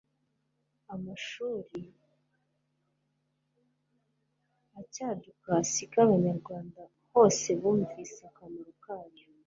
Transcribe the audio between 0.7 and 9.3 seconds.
amashuri acyaduka si ko abanyarwanda hose bumvise akamaro kayo